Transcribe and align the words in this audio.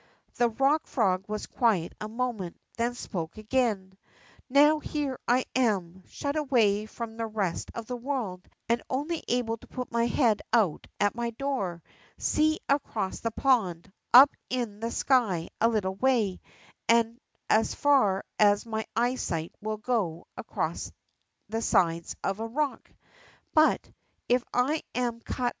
The 0.37 0.49
Rock 0.49 0.87
Frog 0.87 1.25
was 1.27 1.45
quiet 1.45 1.93
a 2.01 2.07
moment, 2.09 2.59
then 2.75 2.95
spoke 2.95 3.37
again: 3.37 3.95
Yow 4.49 4.79
here 4.79 5.19
am 5.27 5.43
I, 5.55 6.03
shut 6.07 6.35
away 6.35 6.87
from 6.87 7.17
the 7.17 7.27
rest 7.27 7.69
of 7.75 7.85
the 7.85 7.95
world 7.95 8.49
and 8.67 8.81
only 8.89 9.23
able 9.27 9.57
to 9.57 9.67
put 9.67 9.91
my 9.91 10.07
head 10.07 10.41
out 10.51 10.87
at 10.99 11.13
my 11.13 11.29
door, 11.29 11.83
see 12.17 12.59
across 12.67 13.19
the 13.19 13.29
pond, 13.29 13.91
up 14.11 14.31
in 14.49 14.79
the 14.79 14.89
sky 14.89 15.49
a 15.61 15.69
little 15.69 15.93
way, 15.93 16.41
and 16.89 17.19
as 17.47 17.75
far 17.75 18.25
as 18.39 18.65
my 18.65 18.87
eyesight 18.95 19.53
will 19.61 19.77
go 19.77 20.25
across 20.35 20.91
the 21.47 21.61
sides 21.61 22.15
of 22.23 22.37
the 22.37 22.47
rock. 22.47 22.89
But, 23.53 23.87
if 24.29 24.43
I 24.51 24.81
am 24.95 25.19
cut 25.21 25.49